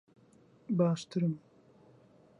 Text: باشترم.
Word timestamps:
باشترم. 0.77 1.39